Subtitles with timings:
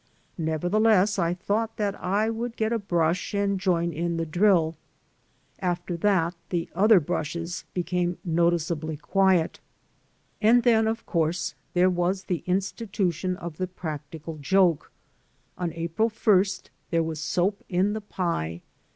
[0.39, 4.75] Never theless, I thought that I would get a brush and join in the drill.
[5.59, 9.59] After that the other brushes became notice ably quiet.
[10.41, 14.91] And then, of course, there was the institution of the practical joke.
[15.55, 18.63] On April 1st there was soap in the pie.